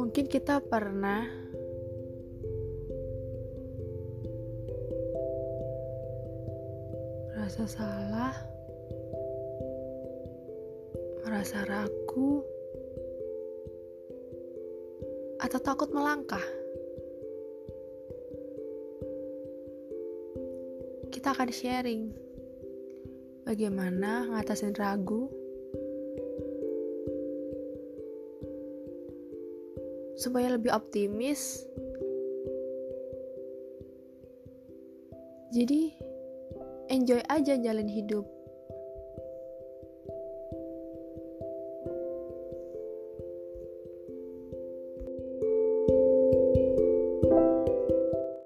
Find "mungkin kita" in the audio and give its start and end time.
0.00-0.64